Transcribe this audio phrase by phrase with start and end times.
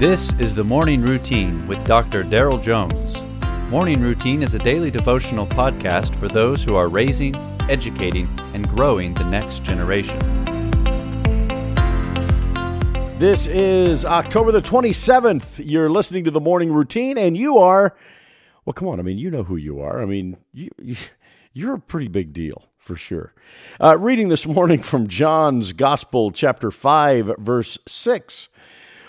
[0.00, 2.24] This is the Morning Routine with Dr.
[2.24, 3.22] Daryl Jones.
[3.70, 7.36] Morning Routine is a daily devotional podcast for those who are raising,
[7.68, 10.18] educating, and growing the next generation.
[13.18, 15.60] This is October the 27th.
[15.62, 17.94] You're listening to the Morning Routine, and you are,
[18.64, 19.00] well, come on.
[19.00, 20.00] I mean, you know who you are.
[20.00, 20.70] I mean, you,
[21.52, 23.34] you are a pretty big deal for sure.
[23.78, 28.48] Uh, reading this morning from John's Gospel, chapter 5, verse 6.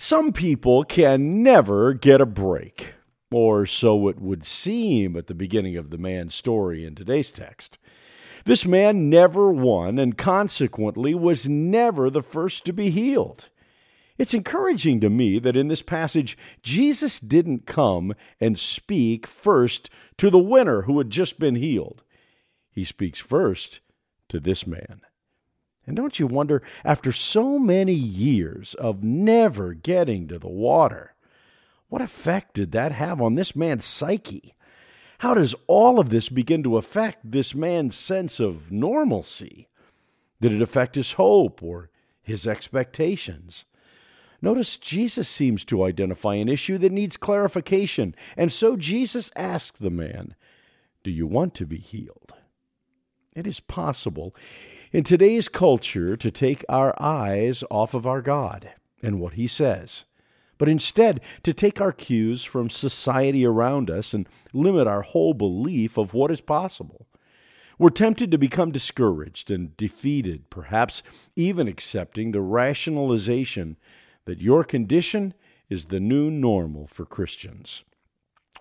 [0.00, 2.94] Some people can never get a break,
[3.32, 7.78] or so it would seem at the beginning of the man's story in today's text.
[8.44, 13.48] This man never won and consequently was never the first to be healed.
[14.18, 20.30] It's encouraging to me that in this passage, Jesus didn't come and speak first to
[20.30, 22.04] the winner who had just been healed.
[22.70, 23.80] He speaks first
[24.28, 25.00] to this man.
[25.88, 31.14] And don't you wonder, after so many years of never getting to the water,
[31.88, 34.54] what effect did that have on this man's psyche?
[35.20, 39.68] How does all of this begin to affect this man's sense of normalcy?
[40.42, 41.88] Did it affect his hope or
[42.22, 43.64] his expectations?
[44.42, 49.90] Notice Jesus seems to identify an issue that needs clarification, and so Jesus asked the
[49.90, 50.34] man,
[51.02, 52.34] Do you want to be healed?
[53.38, 54.34] It is possible
[54.90, 60.04] in today's culture to take our eyes off of our God and what He says,
[60.58, 65.96] but instead to take our cues from society around us and limit our whole belief
[65.96, 67.06] of what is possible.
[67.78, 71.04] We're tempted to become discouraged and defeated, perhaps
[71.36, 73.76] even accepting the rationalization
[74.24, 75.32] that your condition
[75.70, 77.84] is the new normal for Christians.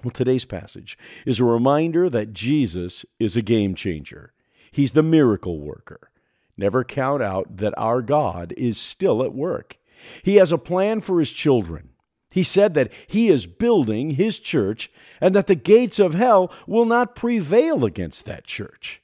[0.04, 4.34] Well, today's passage is a reminder that Jesus is a game changer.
[4.78, 6.12] He's the miracle worker.
[6.56, 9.80] Never count out that our God is still at work.
[10.22, 11.90] He has a plan for his children.
[12.30, 16.86] He said that he is building his church and that the gates of hell will
[16.86, 19.02] not prevail against that church.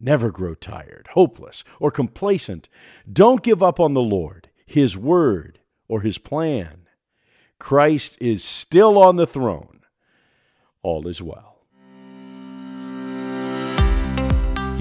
[0.00, 2.68] Never grow tired, hopeless, or complacent.
[3.08, 6.88] Don't give up on the Lord, his word, or his plan.
[7.60, 9.82] Christ is still on the throne.
[10.82, 11.53] All is well.